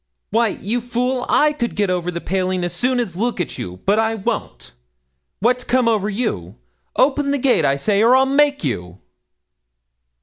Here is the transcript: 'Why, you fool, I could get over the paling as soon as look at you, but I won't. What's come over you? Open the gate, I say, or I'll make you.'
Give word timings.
'Why, 0.31 0.47
you 0.47 0.81
fool, 0.81 1.27
I 1.29 1.53
could 1.53 1.75
get 1.75 1.91
over 1.91 2.09
the 2.09 2.19
paling 2.19 2.63
as 2.63 2.73
soon 2.73 2.99
as 2.99 3.15
look 3.15 3.39
at 3.39 3.59
you, 3.59 3.81
but 3.85 3.99
I 3.99 4.15
won't. 4.15 4.73
What's 5.41 5.63
come 5.63 5.87
over 5.87 6.09
you? 6.09 6.55
Open 6.95 7.29
the 7.29 7.37
gate, 7.37 7.65
I 7.65 7.75
say, 7.75 8.01
or 8.01 8.15
I'll 8.15 8.25
make 8.25 8.63
you.' 8.63 8.97